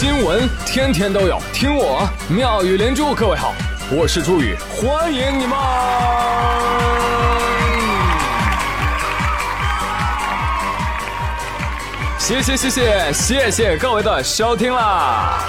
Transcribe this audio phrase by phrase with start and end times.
[0.00, 3.12] 新闻天天都有，听我妙语连珠。
[3.16, 3.52] 各位好，
[3.90, 5.58] 我是朱宇，欢迎你们！
[12.16, 15.40] 谢谢谢谢谢谢各位的收听啦！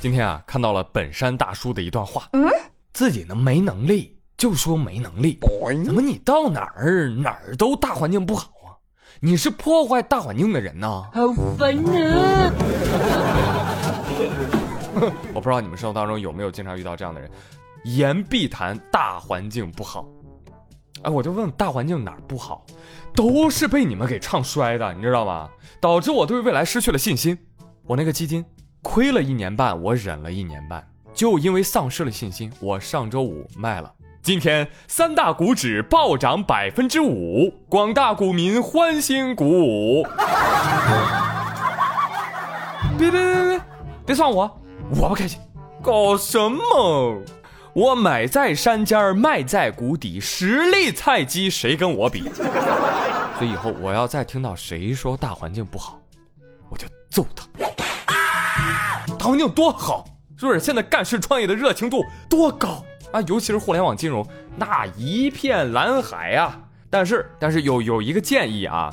[0.00, 2.48] 今天啊，看到了本山大叔的一段话，嗯
[2.92, 5.40] 自己能没能力就说没能力，
[5.84, 8.46] 怎么你到哪儿哪儿都大环境不好？
[9.20, 11.04] 你是破坏大环境的人呐！
[11.12, 12.52] 好烦啊！
[15.32, 17.30] 我不知道你们生活当中有没有经常遇到这样的人，
[17.84, 20.06] 言必谈大环境不好。
[21.02, 22.64] 哎，我就问大环境哪儿不好，
[23.14, 25.48] 都是被你们给唱衰的，你知道吗？
[25.80, 27.38] 导致我对未来失去了信心。
[27.86, 28.44] 我那个基金
[28.82, 33.90] 亏了一年半，我忍了一年半，就因为丧失了信心，我上周五卖了。
[34.26, 40.04] 今天三大股指暴涨百分之五，广大股民欢欣鼓舞。
[42.98, 43.60] 别 别别别，
[44.04, 44.60] 别算我，
[45.00, 45.38] 我不开心。
[45.80, 47.22] 搞什么？
[47.72, 52.24] 我买在山尖卖在谷底，实力菜鸡，谁跟我比？
[53.38, 56.00] 所以以后我要再听到谁说大环境不好，
[56.68, 57.46] 我就揍他。
[59.16, 60.04] 大环境多好，
[60.36, 60.58] 是不是？
[60.58, 62.84] 现在干事创业的热情度多高？
[63.12, 64.26] 啊，尤其是互联网金融，
[64.56, 66.60] 那一片蓝海啊！
[66.90, 68.92] 但是，但是有有一个建议啊，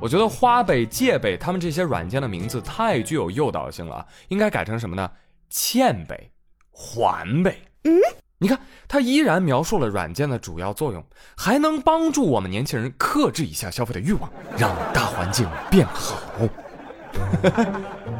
[0.00, 5.10] 我觉得花呗、借呗他们这些软件的名字太具有诱导性了，应该改成什么呢？
[5.48, 6.30] 欠呗、
[6.70, 7.60] 还呗。
[7.84, 7.98] 嗯，
[8.38, 11.04] 你看，它依然描述了软件的主要作用，
[11.36, 16.20] 还能帮助我们年轻人克制一下消费的欲望，让大环境变好。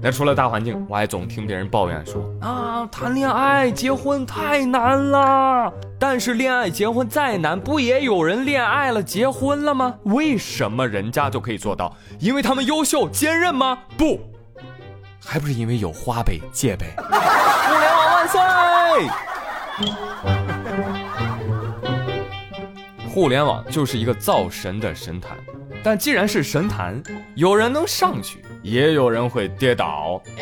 [0.00, 5.72] 那除了大环境，我还总听别人抱怨说啊，谈恋爱、结婚太难了。
[5.98, 9.96] 但是恋爱、结婚再难，不也有人恋爱了、结婚了吗？
[10.04, 11.96] 为什么人家就可以做到？
[12.20, 13.76] 因为他们优秀、坚韧吗？
[13.96, 14.20] 不，
[15.24, 16.94] 还不是因为有花呗、借呗。
[16.98, 18.40] 互联网万岁！
[23.12, 25.36] 互联网就是一个造神的神坛，
[25.88, 27.02] 但既然是神坛，
[27.34, 28.44] 有人能上去。
[28.60, 30.32] 也有人会跌倒，比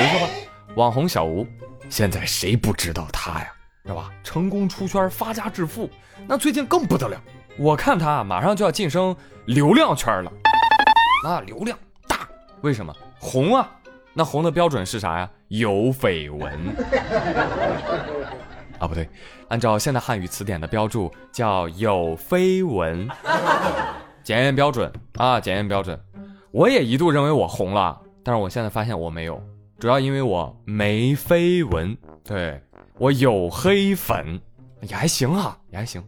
[0.00, 0.28] 如说吧，
[0.76, 1.44] 网红小吴，
[1.88, 3.48] 现在谁不知道他呀，
[3.84, 4.08] 是吧？
[4.22, 5.90] 成功出圈，发家致富，
[6.28, 7.20] 那最近更不得了。
[7.58, 9.16] 我看他马上就要晋升
[9.46, 10.32] 流量圈了，
[11.24, 11.76] 那流量
[12.06, 12.28] 大，
[12.60, 13.68] 为什么红啊？
[14.12, 15.28] 那红的标准是啥呀？
[15.48, 16.52] 有绯闻
[18.78, 18.86] 啊？
[18.86, 19.10] 不对，
[19.48, 23.08] 按照现代汉语词典的标注叫有绯闻，
[24.24, 26.00] 检验标准啊，检验标准。
[26.50, 29.40] 我也一度认为我红了，但是我现在发现我没有，
[29.78, 32.58] 主要因为我没绯闻，对
[32.96, 34.40] 我有黑粉，
[34.80, 36.02] 也还行哈，也还行。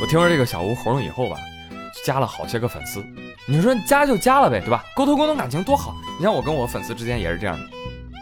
[0.00, 1.36] 我听说这个小吴红了以后吧，
[2.04, 3.04] 加了好些个粉丝，
[3.46, 4.84] 你说加就加了呗，对吧？
[4.96, 5.94] 沟通沟通感情多好。
[6.18, 7.64] 你像我跟我粉丝之间也是这样的。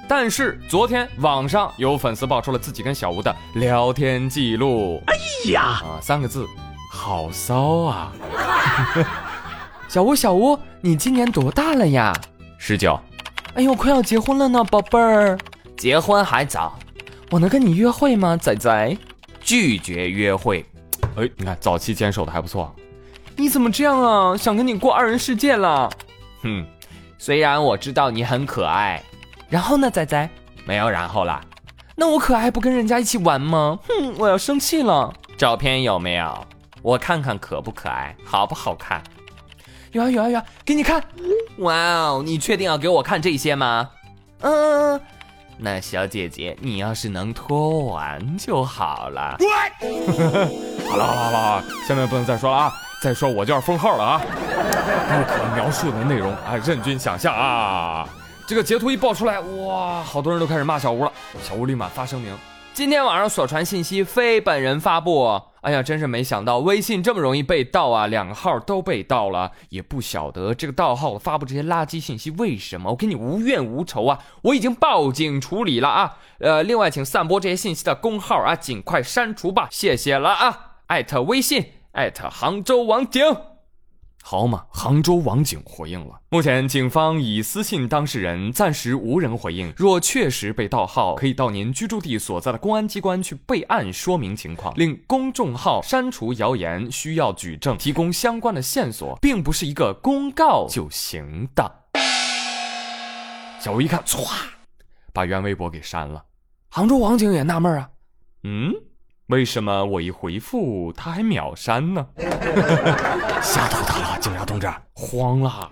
[0.06, 5.14] 但是昨天网上有粉丝爆出了自己跟小吴的聊天记录，哎
[5.52, 6.44] 呀啊三个字。
[6.92, 8.12] 好骚啊！
[9.86, 12.12] 小吴，小吴，你今年多大了呀？
[12.58, 12.98] 十九。
[13.54, 15.38] 哎呦，快要结婚了呢，宝贝儿。
[15.76, 16.76] 结婚还早，
[17.30, 18.98] 我能跟你约会吗，仔仔？
[19.40, 20.66] 拒绝约会。
[21.16, 22.74] 哎，你看早期坚守的还不错。
[23.36, 24.36] 你怎么这样啊？
[24.36, 25.88] 想跟你过二人世界了？
[26.42, 26.66] 哼，
[27.18, 29.00] 虽然我知道你很可爱，
[29.48, 30.28] 然后呢，仔仔？
[30.64, 31.40] 没有然后了。
[31.94, 33.78] 那我可爱不跟人家一起玩吗？
[33.86, 35.14] 哼，我要生气了。
[35.36, 36.46] 照片有没有？
[36.82, 39.02] 我看看可不可爱，好不好看？
[39.92, 41.02] 有啊有啊有啊，给你看。
[41.58, 43.90] 哇哦，你确定要给我看这些吗？
[44.40, 45.00] 嗯，
[45.58, 49.36] 那小姐姐，你要是能脱完就好了。
[50.88, 52.72] 好了好了好了，下面不能再说了啊！
[53.02, 54.20] 再说我就要封号了啊！
[54.20, 58.08] 不可描述的内容啊，任君想象啊！
[58.46, 61.12] 这个截图一爆出来，哇，好多人都开始骂小吴了。
[61.42, 62.34] 小吴立马发声明。
[62.80, 65.38] 今天晚上所传信息非本人发布。
[65.60, 68.06] 哎呀，真是没想到微信这么容易被盗啊！
[68.06, 72.88] 两个号都被盗了，也不晓得这个盗号发布这些垃圾信息为什么。
[72.88, 76.16] 我跟你无怨无仇啊，我已经报警处理了啊。
[76.38, 80.76] 呃，另外请散播这些信息的公号啊，尽快删除吧，谢谢了啊。
[80.86, 81.62] 艾特微信，
[81.92, 83.22] 艾特杭州网警。
[84.22, 86.20] 好嘛，杭州网警回应了。
[86.28, 89.72] 目前警方已私信当事人，暂时无人回应。
[89.76, 96.90] 若确实被盗号，可以到您居住地所在的公安机关去备案说明情况，令公众号删除谣言。
[96.92, 101.80] 需要举证，提供相关的线索，并不是一个公告就行的。
[103.58, 104.28] 小吴一看，歘，
[105.12, 106.24] 把原微博给删了。
[106.68, 107.90] 杭州网警也纳闷啊，
[108.44, 108.72] 嗯，
[109.30, 112.04] 为什么我一回复他还秒删呢？
[113.40, 115.70] 吓到他了，警察同志，慌了。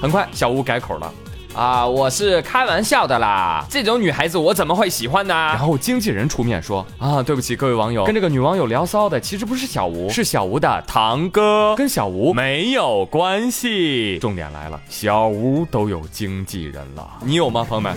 [0.00, 1.12] 很快，小吴改口了。
[1.52, 5.34] 啊，我是开玩笑的啦，这种女孩子我怎么会喜欢呢？
[5.34, 14.20] 然后经纪人出面说啊，对不起各位网友，跟这个女网友聊骚的其实不是小吴，是小吴的堂哥，跟小吴没有关系。
[14.20, 17.96] 重点来了，小吴都有经纪人了，你有吗，朋友们？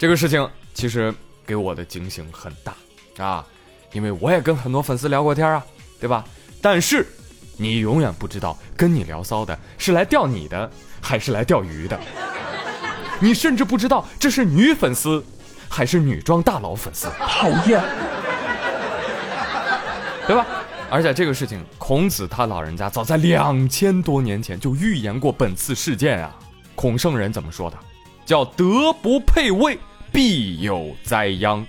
[0.00, 1.14] 这个事情其实
[1.44, 2.74] 给我的警醒很大
[3.22, 3.46] 啊，
[3.92, 5.62] 因为我也跟很多粉丝聊过天啊，
[6.00, 6.24] 对吧？
[6.62, 7.06] 但是。
[7.58, 12.00] 你永远不知道跟你聊骚的是来钓你的，还是来钓鱼的。
[13.20, 15.22] 你甚至不知道这是女粉丝，
[15.68, 17.08] 还是女装大佬粉丝。
[17.18, 17.82] 讨厌，
[20.26, 20.46] 对吧？
[20.90, 26.34] 而且这个事情，孔子他老人家早在两千多年前就预言过本次事件啊。
[26.74, 27.76] 孔圣人怎么说的？
[28.24, 29.78] 叫德不配位，
[30.12, 31.66] 必有灾殃。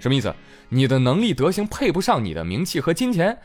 [0.00, 0.34] 什么意思？
[0.68, 3.38] 你的能力德行配不上你的名气和金钱。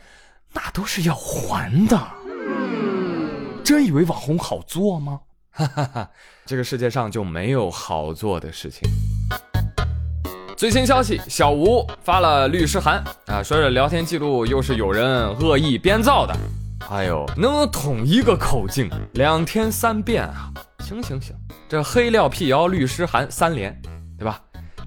[0.52, 2.00] 那都是要还的，
[3.64, 5.20] 真以为网红好做吗？
[5.50, 6.10] 哈哈哈，
[6.46, 8.88] 这个世界上就没有好做的事情。
[10.56, 16.32] 最新消息，小吴发了律师函啊，说是聊天记录又是有人恶意编造的。
[16.88, 20.52] 哎呦，能统一个口径，两天三遍啊？
[20.84, 21.34] 行行行，
[21.68, 23.76] 这黑料辟谣律师函三连，
[24.18, 24.40] 对吧？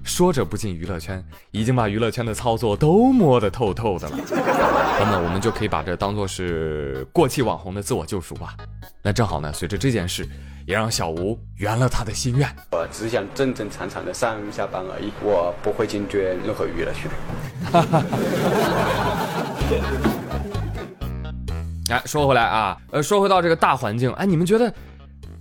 [0.04, 4.16] 说着不进娱乐圈，已经把娱乐圈的操作都摸得透透的了。
[5.00, 8.54] 那么我们就可以把这当做是过气网红的自我救赎吧。
[9.02, 10.26] 那正好呢，随着这件事，
[10.66, 12.48] 也让小吴圆了他的心愿。
[12.72, 17.10] 我只想正正常常的上下班而已，我不会进军任何娱乐圈。
[21.90, 24.72] 哎，说回来啊，呃，说回到这个大环境，哎，你们觉得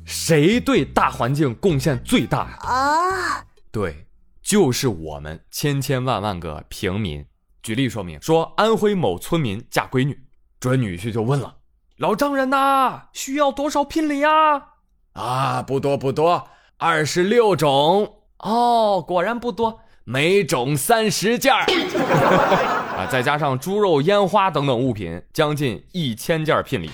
[0.04, 3.44] 谁对大环境贡献最大啊？
[3.78, 4.08] 对。
[4.42, 7.26] 就是我们千千万万个平民。
[7.62, 10.18] 举例说明，说安徽某村民嫁闺女，
[10.58, 11.58] 准女婿就问了
[11.98, 14.30] ：“老丈人呐，需要多少聘礼呀？”
[15.14, 16.48] 啊，不多不多，
[16.78, 18.22] 二十六种。
[18.40, 21.66] 哦，果然不多，每种三十件儿。
[22.96, 26.90] 啊，再加上猪肉、烟花等等物品，将近一千件聘礼。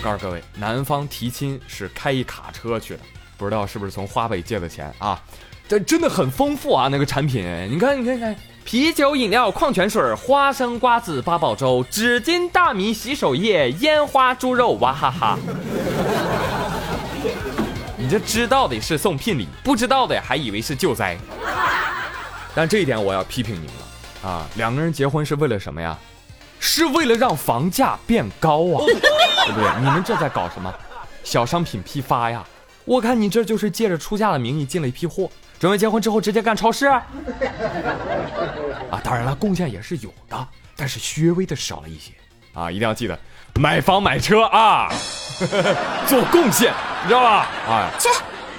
[0.00, 3.00] 告诉各位，男方提亲是开一卡车去的。
[3.38, 5.18] 不知道是不是从花呗借的钱啊？
[5.68, 6.88] 这真的很丰富啊！
[6.88, 15.38] 那个产品，你看，你看，看，啤酒、饮料、矿泉水、花生、瓜子、八宝粥、纸巾、大米、洗手液、烟花、猪肉，哇哈哈！
[17.96, 21.16] 你这知道的是送聘礼，不知道的还以为是救灾。
[22.54, 24.46] 但这一点我要批评你们了啊！
[24.56, 25.96] 两个人结婚是为了什么呀？
[26.58, 28.94] 是为了让房价变高啊，对
[29.52, 29.80] 不对？
[29.80, 30.74] 你们这在搞什么？
[31.22, 32.42] 小商品批发呀？
[32.88, 35.30] 我看你这就是借着出嫁的名义进了一批货，
[35.60, 36.86] 准备结婚之后直接干超市。
[38.90, 42.12] 啊，当然了，贡献也是有的，但是略微的少了一些。
[42.54, 43.18] 啊，一定要记得
[43.56, 44.90] 买房买车啊，
[46.08, 47.46] 做贡献，你知道吧？
[47.68, 48.08] 啊，去！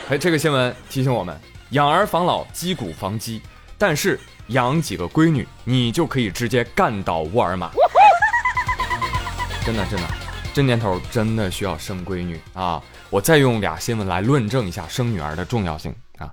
[0.10, 1.36] 哎，这个新闻提醒我们：
[1.72, 3.42] 养儿防老，积谷防饥。
[3.80, 7.72] 但是养几个闺女，你就可以直接干倒沃尔玛。
[9.66, 10.08] 真的，真的，
[10.52, 12.82] 这年头真的需要生闺女啊！
[13.10, 16.30] 我再用俩新闻来论证一下生女儿的重要性啊！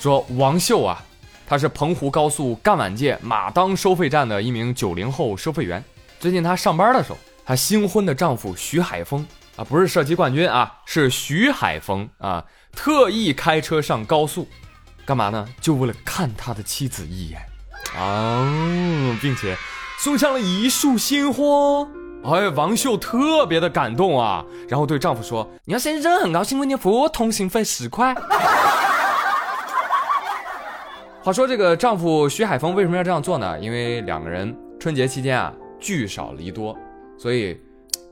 [0.00, 1.00] 说王秀啊，
[1.46, 5.84] 她是澎湖高速干碗界马当收费站的一名九零后收费员。
[6.18, 14.48] 最近她上班的时候，她新婚的丈夫徐海峰啊，不是射击冠军啊，是徐海峰啊，特意开车上高速，
[15.04, 15.46] 干嘛呢？
[15.60, 17.40] 就为了看他的妻子一眼
[17.96, 19.56] 啊，并且
[19.98, 21.42] 送上了一束鲜花。
[22.24, 28.14] 哎，王秀特别的感动啊，然后对丈夫说：“你要先生很高兴为你付通行费十块。
[31.22, 33.58] ”话说这个丈夫徐海峰为什么要这样做呢？
[33.60, 36.76] 因为两个人春节期间啊聚少离多，
[37.16, 37.58] 所以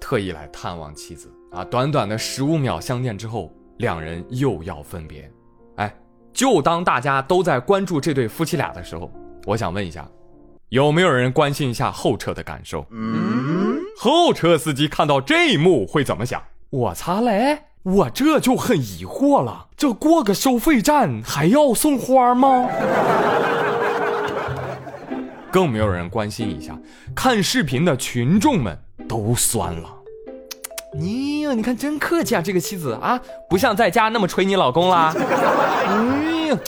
[0.00, 1.64] 特意来探望妻子啊。
[1.64, 5.30] 短短的十五秒相见之后，两人又要分别。
[5.76, 5.94] 哎，
[6.32, 9.10] 就当大家都在关注这对夫妻俩的时候，
[9.46, 10.08] 我想问一下。
[10.70, 12.84] 有没有人关心一下后车的感受？
[12.90, 13.65] 嗯，
[13.98, 16.42] 后车司机看到这一幕会怎么想？
[16.70, 17.58] 我擦嘞！
[17.82, 22.68] 我这就很疑惑了，这过个收费站还要送花吗？
[25.50, 26.78] 更没有人关心一下，
[27.14, 29.88] 看视频的群众们都酸了。
[30.92, 35.14] 你呀，你看真客气啊，这个妻子啊，不像在家那么捶你老公啦。
[35.16, 36.58] 哎呀。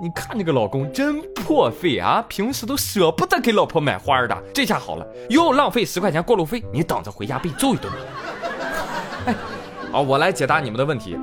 [0.00, 2.24] 你看这个老公真破费啊！
[2.28, 7.92] 平时都舍不得给老婆买花的，这下好了，又浪费十块钱过路费，你等着回家被揍一顿。
[9.26, 9.34] 哎，
[9.92, 11.16] 好，我来解答你们的问题。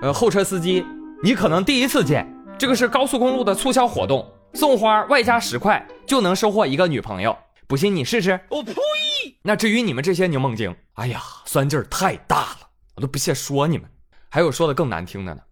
[0.00, 0.84] 呃，后车司机，
[1.22, 2.26] 你可能第一次见，
[2.58, 7.36] 这个是高速公路的促销活动，送花外加十块就能收获一个女朋友。
[7.66, 8.40] 不信你试试。
[8.48, 8.74] 我呸！
[9.42, 12.58] 那至于你们这些柠檬精，哎呀，酸劲儿太大了，
[12.96, 13.86] 我都不屑说你们。
[14.30, 15.42] 还有说的更难听的呢，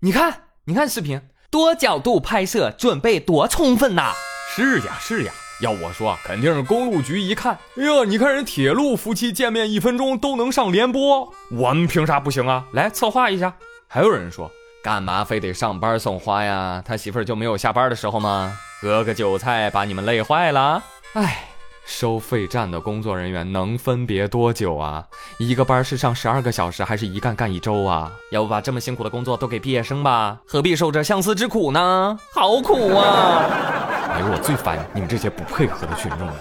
[0.00, 1.20] 你看，你看视频，
[1.50, 4.12] 多角度拍摄，准备多充分呐！
[4.54, 5.32] 是呀，是呀。
[5.60, 12.64] 要我说，肯定是公路局一看，哎呀，你看人铁路夫妻见面一分钟都能上联播，我们凭啥不行啊？
[12.72, 13.52] 来策划一下。
[13.88, 14.50] 还有人说，
[14.82, 16.82] 干嘛非得上班送花呀？
[16.86, 18.56] 他媳妇儿就没有下班的时候吗？
[18.80, 20.82] 割个韭菜把你们累坏了？
[21.12, 21.49] 哎，
[21.90, 25.04] 收费站的工作人员能分别多久啊？
[25.38, 28.12] 一个班是上十二个小时，还是一干干一周啊？
[28.30, 30.40] 要不把这么辛苦的工作都给毕业生吧？
[30.46, 32.16] 何必受这相思之苦呢？
[32.32, 33.44] 好苦啊！
[34.14, 36.34] 哎呦，我最烦你们这些不配合的群众了！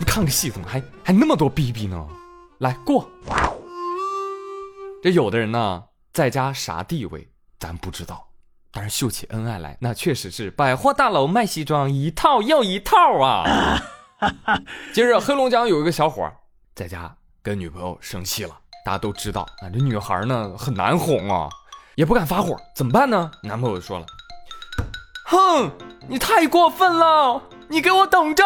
[0.00, 2.04] 你看个戏怎么还还那么多逼逼呢？
[2.58, 3.08] 来过。
[5.00, 8.26] 这有的人呢，在家啥地位咱不知道，
[8.72, 13.80] 但是秀起恩爱来，那确实是百货大楼卖西装一套又一套啊！
[14.92, 16.30] 今日黑龙江有一个小伙
[16.74, 17.12] 在家
[17.42, 21.48] 跟女朋友生气了，大家都知道啊，这女孩呢很难哄啊，
[21.96, 23.30] 也不敢发火，怎么办呢？
[23.42, 24.06] 男朋友就说了。
[25.24, 25.70] 哼，
[26.08, 27.42] 你太过分了！
[27.68, 28.44] 你给我等着，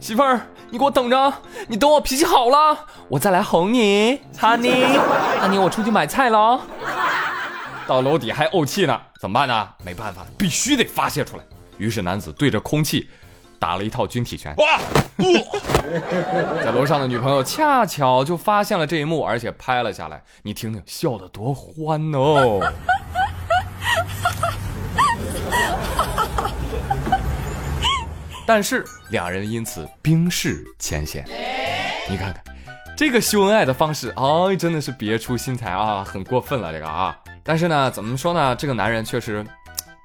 [0.00, 1.32] 媳妇儿，你给我等着，
[1.68, 4.20] 你等我脾气好了，我再来哄你。
[4.38, 4.70] 哈尼，
[5.38, 6.60] 哈尼，我出去买菜了。
[7.86, 9.68] 到楼底还怄气呢，怎么办呢？
[9.84, 11.44] 没办法，必须得发泄出来。
[11.78, 13.10] 于是男子对着空气
[13.62, 14.52] 打了一套军体拳。
[14.56, 14.80] 哇！
[16.64, 20.20] 在楼上的女朋友恰巧就发现了这一幕，而且拍了下来。
[20.42, 22.60] 你听听，笑得多欢哦！
[28.44, 31.24] 但是两人因此冰释前嫌。
[32.10, 32.42] 你看看
[32.96, 37.16] 这个秀恩爱的方式，哎，真的是别出心裁啊，很过分了这个啊。
[37.44, 38.56] 但是呢，怎么说呢？
[38.56, 39.46] 这个男人确实，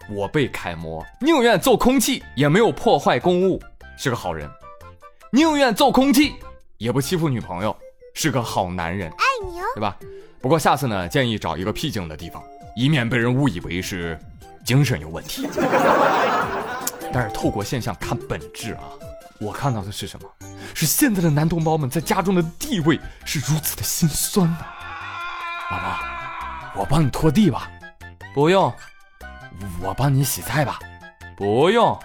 [0.09, 3.61] 我辈楷模，宁愿揍空气也没有破坏公物，
[3.97, 4.47] 是个好人；
[5.31, 6.35] 宁愿揍空气
[6.77, 7.75] 也不欺负女朋友，
[8.13, 9.09] 是个好男人。
[9.09, 9.97] 爱你哦，对吧？
[10.39, 12.41] 不过下次呢，建议找一个僻静的地方，
[12.75, 14.17] 以免被人误以为是
[14.65, 15.47] 精神有问题。
[17.11, 18.83] 但是透过现象看本质啊，
[19.39, 20.29] 我看到的是什么？
[20.73, 24.57] 是现在的男同胞们在家中的地位是如此的心酸呐！
[25.71, 27.69] 老婆，我帮你拖地吧，
[28.33, 28.71] 不用；
[29.81, 30.79] 我帮你洗菜吧，
[31.35, 31.97] 不用；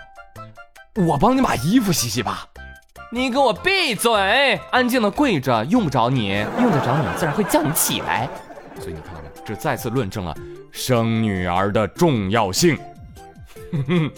[0.95, 2.47] 我帮你把衣服洗洗吧，
[3.11, 8.29] 你给我闭嘴，安静的跪着，用不着你，用得着你自然会叫你起来。
[8.79, 9.33] 所以你看到没有？
[9.45, 10.35] 这再次论证了
[10.71, 12.79] 生女儿的重要性。
[13.73, 14.11] 哼哼。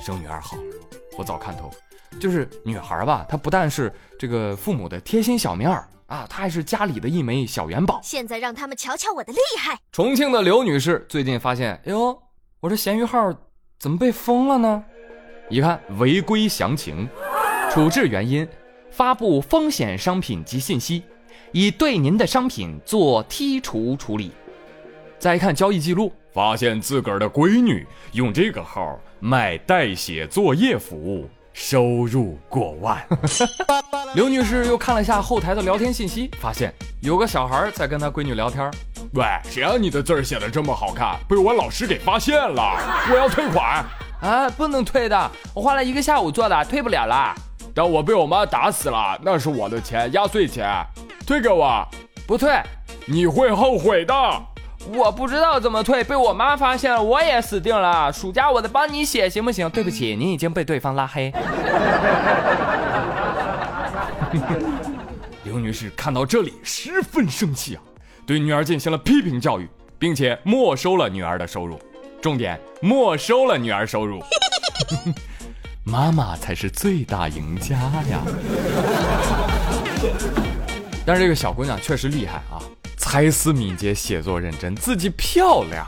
[0.00, 0.56] 生女儿好，
[1.16, 1.68] 我早看透，
[2.20, 8.00] 就是女孩吧，她不但是这个父母的贴心小棉袄啊，她还是家里的一枚小元宝。
[8.02, 9.76] 现在让他们瞧瞧我的厉害！
[9.90, 12.16] 重庆的刘女士最近发现，哎呦，
[12.60, 13.32] 我这闲鱼号
[13.78, 14.82] 怎么被封了呢？
[15.48, 17.08] 一看违规详情，
[17.70, 18.46] 处置原因：
[18.90, 21.04] 发布风险商品及信息，
[21.52, 24.32] 已对您的商品做剔除处理。
[25.20, 33.00] 再看交易记录，发现自个儿的闺女用这个号卖代写作业服务，收入过万。
[34.16, 38.68] 刘女士又看了下后台的聊天信息，发现有个小孩在跟她闺女聊天。
[39.14, 41.16] 喂，谁让你的字写的这么好看？
[41.26, 42.76] 被我老师给发现了，
[43.10, 43.84] 我要退款。
[44.20, 47.34] 啊，不能退的，我花了一个下午做的，退不了了。
[47.74, 50.84] 但我被我妈打死了，那是我的钱，压岁钱，
[51.26, 51.86] 退给我。
[52.26, 52.60] 不退，
[53.06, 54.14] 你会后悔的。
[54.94, 58.12] 我不知道怎么退，被我妈发现了，我也死定了。
[58.12, 59.70] 暑假我再帮你写，行不行？
[59.70, 61.32] 对不起，您已经被对方拉黑。
[65.44, 67.80] 刘女士看到这里十分生气啊，
[68.28, 69.66] 对女儿进行了批评教育，
[69.98, 71.80] 并且没收了女儿的收入。
[72.20, 74.22] 重点，没收了女儿收入。
[75.82, 77.74] 妈妈才是最大赢家
[78.10, 78.22] 呀！
[81.06, 82.60] 但是这个小姑娘确实厉害啊。
[82.98, 85.86] 才思敏捷，写作认真，字迹漂亮，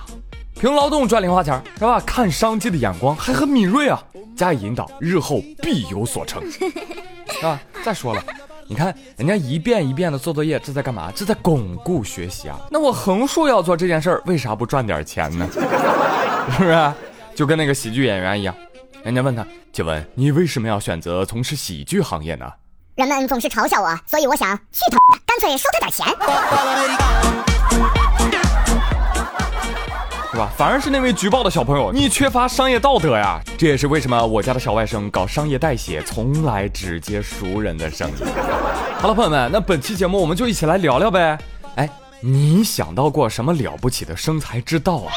[0.55, 2.01] 凭劳动赚零花钱是吧？
[2.07, 4.03] 看商机的眼光还很敏锐啊！
[4.35, 7.61] 加以引导，日后必有所成， 是吧？
[7.85, 8.25] 再说了，
[8.71, 11.11] 你看人家一遍一遍的做作业，这在干嘛？
[11.13, 12.57] 这在巩固学习啊！
[12.71, 15.45] 那我横竖要做这件事儿，为啥不赚点钱呢？
[16.57, 16.93] 是不是？
[17.35, 18.55] 就跟那个喜剧演员一样，
[19.03, 22.49] 人家问他，请问你为什么要选择从事喜剧行业呢？
[22.95, 26.07] 人们总是嘲笑我，所以我想去他干脆收他点钱，
[30.33, 30.51] 是吧？
[30.57, 33.41] 反而是那位举报的小朋友，你缺乏商业道德呀！
[33.59, 38.25] 这也是为什么我家的小外甥搞商业代写，从来只接熟人的生意。
[38.99, 41.37] 好了，朋友们，那本期节目我们就一起来聊聊呗。
[41.75, 45.11] 哎，你想到过什么了不起的生财之道啊？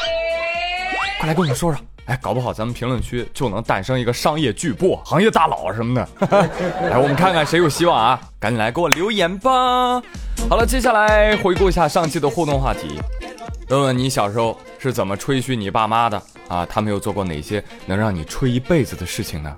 [1.20, 1.80] 快来跟我们说说。
[2.06, 6.06] 哎，搞不好咱们评论区就能诞生一个商业巨擘、行业大佬什么的。
[6.90, 8.20] 来，我们看看谁有希望啊！
[8.38, 10.02] 赶紧来给我留言吧。
[10.50, 13.00] 好了，接下来回顾一下上期的互动话题，
[13.70, 16.66] 问问你小时候是怎么吹嘘你爸妈的啊？
[16.66, 19.56] 他们又做过哪些能让你吹一辈子的事情呢？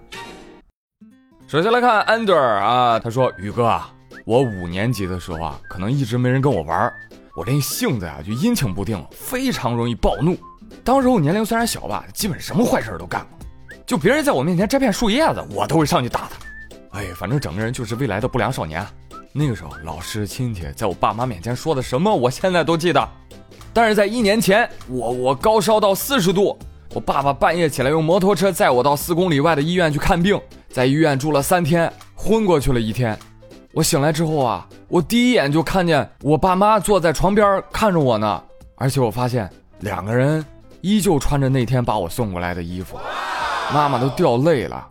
[1.49, 3.92] 首先来看安德尔啊，他说：“宇哥啊，
[4.25, 6.92] 我五年级的时候啊，可能一直没人跟我玩，
[7.35, 10.38] 我这性子呀就阴晴不定，非常容易暴怒。”
[10.85, 13.47] 当时我年龄虽然小吧，基本什么坏事都干过。
[13.85, 17.00] 就别人在我面前摘片树叶子，我都会上去打他。
[17.00, 18.87] 哎，反正整个人就是未来的不良少年。
[19.33, 23.09] 那个时候，老师、亲戚在我爸妈面前说的什么，我现在都记得。
[23.76, 26.59] 但是在一年前，我我高烧到四十度，
[26.95, 30.40] 我爸爸半夜起来用摩托车载我到四公里外的医院去看病，
[30.71, 33.14] 在医院住了三天，昏过去了一天。
[33.75, 38.42] 我醒来之后啊，我第一眼就看见我爸妈坐在床边看着我呢，
[38.76, 39.47] 而且我发现
[39.80, 40.42] 两个人。
[40.80, 42.97] 依旧穿着那天把我送过来的衣服，
[43.75, 44.88] 妈妈都掉泪了。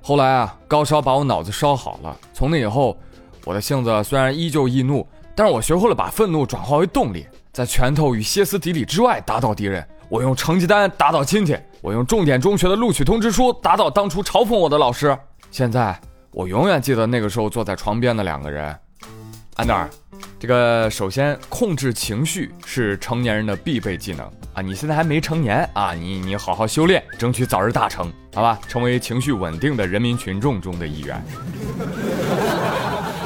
[0.00, 2.16] 后来啊，高烧把我脑子烧好了。
[2.32, 2.96] 从那以后，
[3.44, 5.04] 我的性子虽然依旧易怒，
[5.34, 9.86] 但是我学会了把愤怒转化为动力，在拳头与歇斯底里之外打倒敌人。
[10.08, 15.14] 我用成绩单打倒亲戚，我用重点中学的录取通知书打倒当初嘲讽我的老师。
[15.50, 16.00] 现在，
[16.30, 18.74] 我永远记得那个时候坐在床边的两个人。
[19.56, 19.90] 安德尔，
[20.38, 24.24] 这个首先控制情绪是成年人的必备技能。
[24.54, 31.22] 啊，你现在还没成年啊，你你好好修炼，争取早日大成，好吧，成为情绪稳定的人民群众中的一员。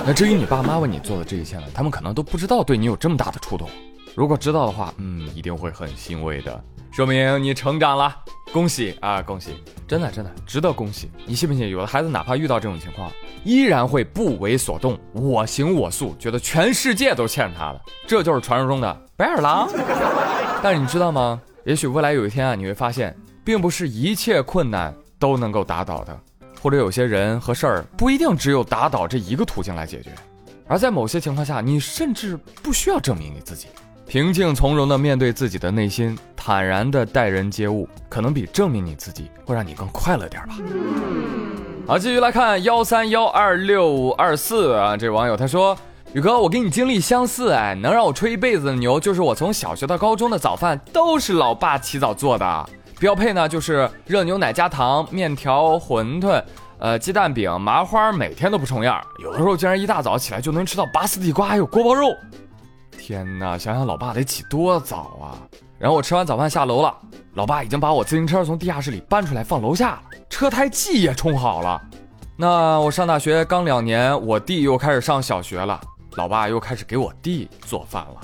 [0.05, 3.69] 那至于你爸妈为你做的这一切呢，他们可能都不知道对你有这么大的触动。
[4.14, 8.14] 如果知道的话，嗯，一定会很欣慰的，说明你成长了，
[8.52, 8.95] 恭喜。
[9.00, 9.54] 啊，恭喜，
[9.88, 11.11] 真的真的值得恭喜。
[11.25, 13.11] 你信不信，有的孩子哪怕遇到这种情况，
[13.42, 19.66] 依然会不为所动，我行我素，觉得全世界都欠他的，这就是传说中的白眼狼。
[20.62, 21.40] 但是你知道吗？
[21.64, 26.21] 也许未来有一天啊，你会发现，并不是一切困难都能够打倒的，
[26.61, 30.11] 或者有些人和事儿不一定只有打倒这一个途径来解决，
[30.69, 33.68] 而在某些情况下，你甚至不需要证明你自己，
[34.12, 40.55] 平静从容的面对自己的内心，坦然的待人接物，可能比证明你自己会让你更快乐点吧。
[41.87, 45.75] 好，继续来看幺三幺二六五二四啊，这网友他说。
[46.12, 52.68] 宇哥，我跟你经历相似哎，能让我吹一辈子的牛，就是我从小学到高中的早饭都是老爸起早做的，
[53.01, 56.44] 标配呢就是热牛奶加糖、面条、馄饨，
[56.79, 62.14] 呃，鸡蛋饼、麻花，每天都不重样，有的时候竟然一大早起来就能吃到拔丝地瓜还有锅包肉。
[63.05, 65.35] 天哪，想想老爸得起多早啊！
[65.77, 66.97] 然后我吃完早饭下楼了，
[67.35, 71.83] 老爸已经把我自行车从地下室里搬出来放楼下了，车胎气也充好了。
[72.37, 75.81] 那我上大学刚两年，我弟又开始上小学了。
[76.12, 78.21] 老爸又开始给我弟做饭了，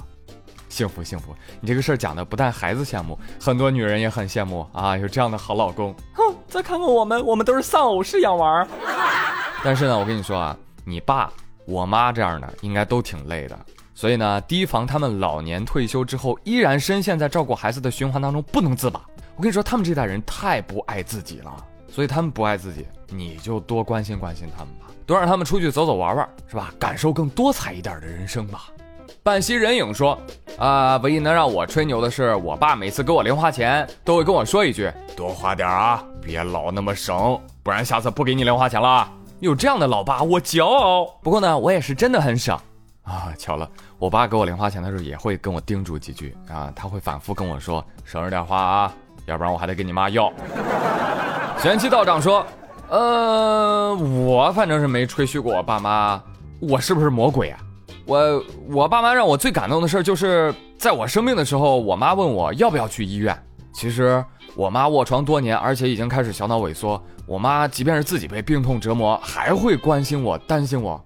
[0.69, 1.35] 幸福幸福！
[1.61, 5.93] 你这个事儿讲的不但孩子羡慕，很多女人也很羡慕啊，有这样的好老公。
[6.14, 8.64] 哼，再看看我们，我们都是丧偶式养娃。
[9.64, 11.33] 但是呢，我跟你说啊，你爸、
[11.67, 13.59] 我妈这样的应该都挺累的，
[13.99, 19.01] 所以呢，提防他们老年退休之后依然深陷在照顾孩子的循环当中不能自拔。
[19.35, 21.53] 我跟你说，他们这代人太不爱自己了，
[21.89, 24.87] 所以他们不爱自己，你就多关心关心他们吧。
[25.05, 26.73] 多让他们出去走走玩玩，是吧？
[26.79, 28.67] 感受更多彩一点的人生吧。
[29.25, 30.17] 半袭人影说
[30.59, 39.11] ：“啊，唯一能让我吹牛的是，我爸每次给我零花钱，都会跟我说一句：多花点啊，别老那么省，不然下次不给你零花钱了。
[39.41, 41.05] 有这样的老爸，我骄傲。
[41.21, 42.57] 不过呢，我也是真的很省
[43.03, 43.33] 啊。
[43.39, 48.95] 巧了，我爸给我零花钱的时候，也会跟我叮嘱几句啊，他会反复跟我说：省着点花啊，
[49.27, 50.33] 要不然我还得跟你妈要。”
[51.61, 52.45] 玄气道长说。
[52.91, 56.19] 呃，我反正是没吹嘘过我爸妈，
[56.59, 57.61] 我是不是魔鬼啊？
[58.07, 63.39] 我我爸妈让我最感动的事就是在我生病的时候，我妈问我要不要去医院。
[63.75, 64.25] 其实
[64.57, 66.99] 我妈卧床多年，而且已经开始小脑萎缩。
[67.27, 70.99] 我妈即便是自己被病痛折磨，还会关心我、担心我，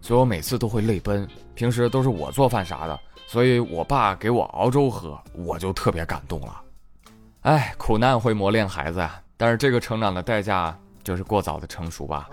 [0.00, 1.28] 所以我每次都会泪奔。
[1.56, 6.60] 平时都是我做饭啥的，所以我爸给我熬粥喝，我就特别感动了。
[7.40, 10.76] 哎，苦难会磨练孩子啊，但是这个成长的代价。
[11.06, 12.28] 就是过早的成熟吧。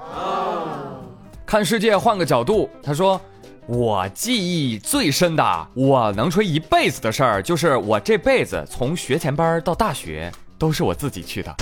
[1.45, 3.21] 看世界换个角度，他说
[3.69, 11.55] ：“我记忆最深的，我能吹一辈子的事儿，就是我这辈子从学前班到大学都是我自己去的，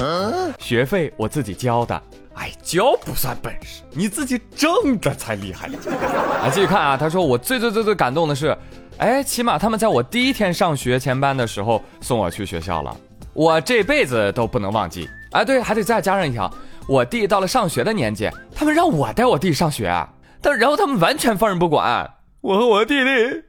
[0.58, 2.02] 学费我自己交的。
[2.34, 5.67] 哎，教不算本事，你自己挣的才厉害。
[5.67, 8.58] 啊，继续看啊，他说我最最最最感动的是，
[8.98, 12.96] 哎，起码他们在我第一天上学前班的时候送我去学校了，
[13.34, 15.10] 我这辈子都不能忘记。
[15.32, 16.52] 哎，对，还得再加上一条。”
[16.88, 19.94] 我弟到了上学的年纪，他们让我带我弟上学，
[20.41, 23.44] 但然后他们完全放任不管，我和我弟弟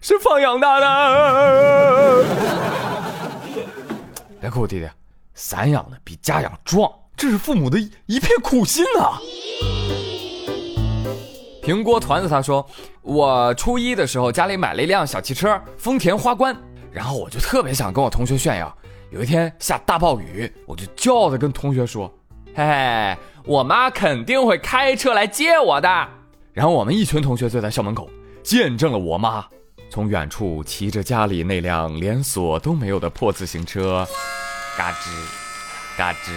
[0.00, 2.24] 是放养大的。
[4.40, 4.88] 别哭，弟弟，
[5.34, 9.18] 散养的比家养壮，这是父母的一片苦心呐。
[11.62, 12.64] 平锅团子他说，
[13.02, 16.54] 我初一的时候家里买了一辆小汽车，丰田花冠，
[16.92, 18.76] 然后我就特别想跟我同学炫耀。
[19.10, 22.12] 有一天下大暴雨，我就骄傲的跟同学说
[22.54, 25.88] ：“嘿嘿，我妈肯定会开车来接我的。”
[26.52, 28.10] 然后我们一群同学坐在校门口，
[28.42, 29.44] 见证了我妈
[29.90, 34.06] 从远处骑着家里那辆连锁都没有的破自行车，
[34.76, 35.08] 嘎吱，
[35.96, 36.30] 嘎吱，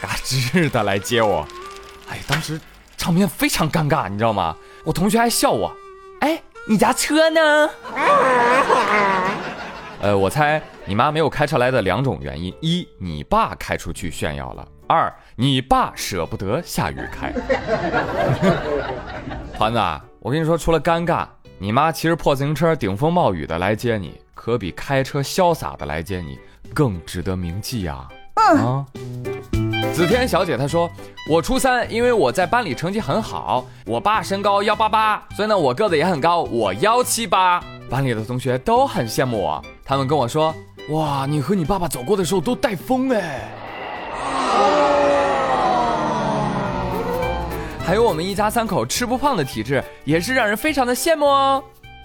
[0.00, 1.46] 嘎吱的来接我。
[2.08, 2.60] 哎，当时
[2.96, 4.56] 场面非常尴尬，你知道吗？
[4.84, 5.74] 我同学还笑我。
[6.20, 7.70] 哎，你家车呢？
[10.02, 17.32] 呃，我猜你妈没有开车来的两种原因：一，你爸开出去炫耀了；二，你爸舍不得下雨开。
[19.56, 19.80] 团子，
[20.20, 21.26] 我跟你说，除了尴尬，
[21.58, 26.38] 你妈骑着破自行车顶风冒雨的来接你，可比开车潇洒的来接你
[26.74, 28.06] 更值得铭记呀！
[28.34, 28.84] 啊，
[29.92, 30.90] 子天小姐她说，
[31.30, 40.54] 我初三，因为我在班里成绩很好，我爸身高幺八八，所以呢我个子也很高，我幺七八，班里的同学都很羡慕我，他们跟我说，
[40.90, 43.40] 哇，你和你爸爸走过的时候都带风哎。
[47.84, 51.62] 还有我们一家三口吃不胖的体质，也是让人非常的羡慕哦。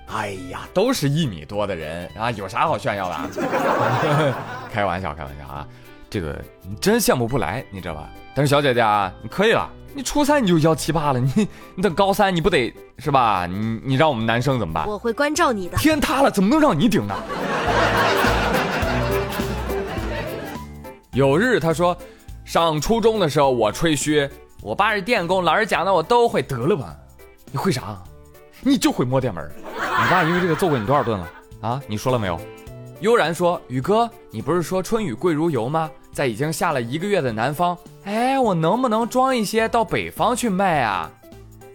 [0.08, 4.34] 哎呀，都是一米多的人啊，有啥好炫耀的？
[4.72, 5.68] 开玩笑，开玩笑啊，
[6.12, 8.10] 这个你真羡慕不来，你知道吧？
[8.36, 13.46] 但是小姐姐啊，你可以了，你初三你就幺七八了，你你等高三你不得是吧？
[13.46, 14.86] 你你让我们男生怎么办？
[14.86, 15.78] 我会关照你的。
[15.78, 17.16] 天塌了，怎么能让你顶呢？
[21.14, 21.98] 有日他说，
[22.44, 24.30] 上初中的时候我吹嘘。
[24.62, 26.42] 我爸是电工，老师讲的我都会。
[26.42, 26.94] 得了吧，
[27.54, 27.98] 你会啥？
[28.60, 29.50] 你就会摸电门。
[29.66, 31.30] 你爸因为这个揍过你多少顿了
[31.62, 31.82] 啊？
[31.88, 32.38] 你说了没有？
[33.00, 35.90] 悠然说：“宇哥，你不是说春雨贵如油吗？
[36.12, 41.12] 在已经下了一个月的南方，哎，我能不能装一些到北方去卖啊？”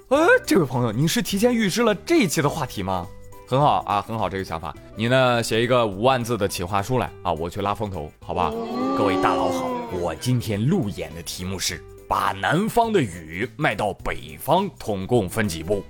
[0.08, 3.06] 呃，这位朋友，你是提前预知了这一期的话题吗？
[3.48, 4.74] 很好啊，很好这个想法。
[4.96, 8.52] 你呢，写一个五万字的企划书来啊，我去拉风投，好吧？
[8.96, 11.82] 各位大佬好，我今天路演的题目是。
[12.08, 15.84] 把南方的雨卖到北方，统共分几步？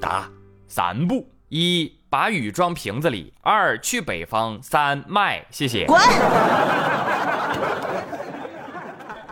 [0.00, 0.30] 答：
[0.68, 1.28] 三步。
[1.48, 5.44] 一，把雨装瓶子里；二，去北方；三，卖。
[5.50, 5.84] 谢谢。
[5.86, 5.98] 滚！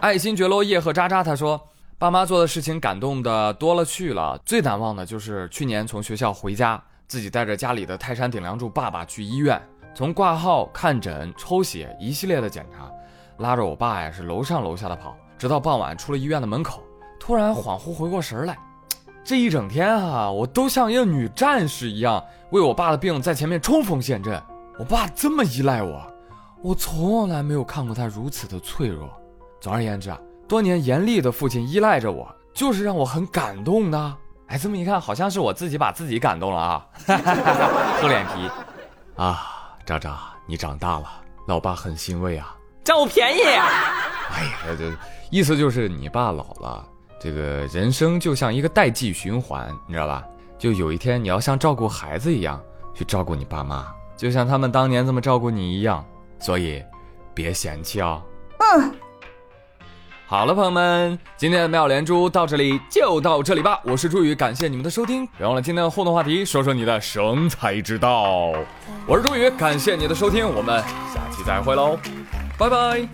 [0.00, 1.58] 爱新觉罗叶赫渣渣他说
[1.98, 9.60] ：“爸妈做的事情感动的多了去了，最难忘的就是去年从学校回家，自己带着家里的泰山顶梁柱爸爸去医院，
[9.94, 12.90] 从挂号、看诊、抽血一系列的检查，
[13.38, 16.82] 拉着我爸呀是楼上楼下的跑。”直到傍晚出了医院的门口，
[17.18, 18.56] 突然恍惚回过神来，
[19.24, 24.40] 这一整天啊，我都像一个女战士一样，为我爸的病在前面冲锋陷阵。
[24.78, 26.06] 我爸这么依赖我，
[26.62, 29.10] 我从来没有看过他如此的脆弱。
[29.60, 34.16] 总而言之啊，多年严厉的父亲依赖着我，就是让我很感动的。
[34.48, 36.86] 哎，这么一看，好像是我自己把自己感动了啊，
[38.00, 38.48] 厚脸皮
[39.16, 41.06] 啊，渣渣，你长大了，
[41.48, 43.40] 老爸很欣慰啊，占我便宜。
[43.42, 44.92] 哎呀，这。
[45.28, 46.86] 意思就是你爸老了，
[47.18, 50.24] 这个人生就像一个代际循环，你知道吧？
[50.56, 52.62] 就有一天你要像照顾孩子一样
[52.94, 56.04] 去照顾你爸妈，就像他们当年这么照顾你一样，
[56.38, 56.80] 所以
[57.34, 58.22] 别嫌弃哦。
[58.60, 58.94] 嗯。
[60.28, 63.78] 好了，朋友们，今天的妙连珠到这里就到这里吧。
[63.84, 65.24] 我是朱宇，感谢你们的收听。
[65.38, 68.52] 别忘了今天的互动话题，说说你的生财之道。
[69.06, 70.82] 我是朱宇，感谢你的收听，我们
[71.14, 71.96] 下期再会喽，
[72.58, 73.08] 拜拜。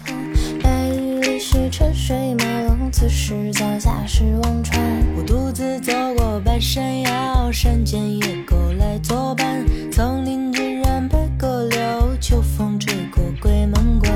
[1.38, 4.80] 是车水马龙，此时脚下是忘川。
[5.14, 9.62] 我独自走过半山腰，山间野狗来作伴。
[9.90, 14.12] 丛林居然被割柳，秋风吹过鬼门关。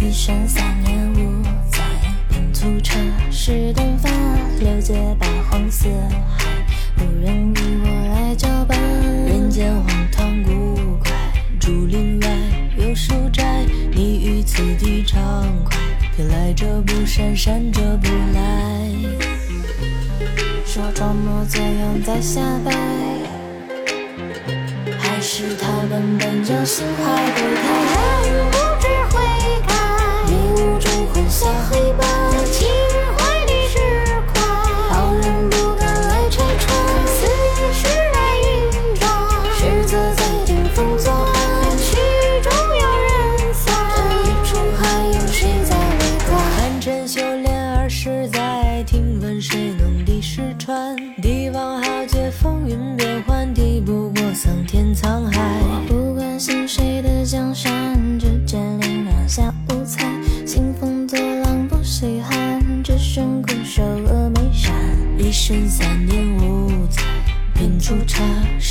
[0.00, 0.77] 一山三，
[2.58, 2.98] 粗茶
[3.30, 4.10] 是灯发。
[4.58, 6.50] 六界八荒四海，
[6.96, 8.76] 无人与我来交伴。
[9.26, 11.12] 人间荒唐古怪，
[11.60, 12.28] 竹林外
[12.76, 15.78] 有书斋，你于此地畅快。
[16.16, 18.90] 偏来者不善，善者不来。
[20.66, 22.72] 说装模作样在瞎掰，
[24.98, 28.28] 还是他们本就心怀鬼胎？
[28.28, 29.22] 人不知悔
[29.64, 29.72] 改，
[30.26, 32.17] 迷雾中混淆黑白。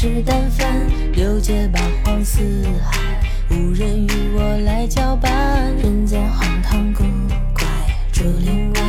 [0.08, 2.40] 是淡饭，六界八荒四
[2.90, 2.98] 海，
[3.50, 5.76] 无人与我来交伴。
[5.84, 7.04] 人间荒唐古
[7.54, 7.66] 怪，
[8.14, 8.82] 竹林外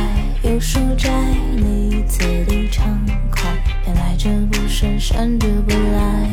[0.43, 1.11] 有书斋，
[1.57, 3.51] 你此地畅快，
[3.83, 6.29] 偏来者不善，善者不来。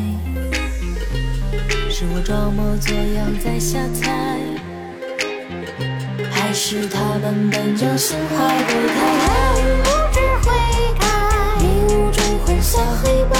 [1.90, 4.38] 是我装模作样在瞎猜，
[6.30, 9.00] 还是他本本就心怀不太？
[9.82, 10.46] 不知悔
[11.00, 11.04] 改，
[11.60, 13.36] 迷雾中混淆黑白，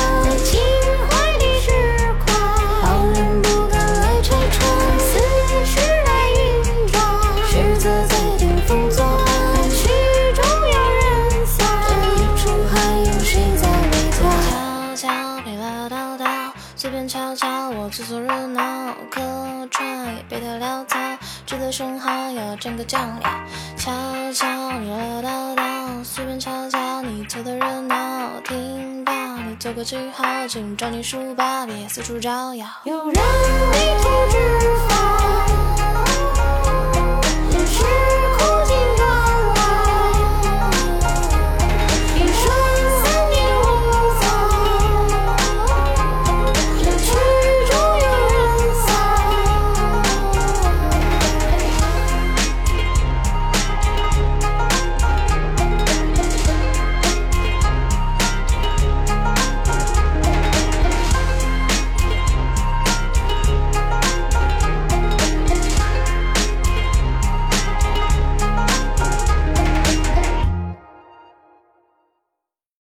[22.66, 23.30] 变个酱料
[23.76, 23.92] 悄
[24.32, 32.66] 悄你唠唠叨叨随便瞧瞧你凑的热闹听到你做个记号请装你书包别四处招摇。
[32.82, 33.14] 有人迷
[34.02, 34.36] 途知
[34.88, 34.98] 返
[37.68, 38.15] 是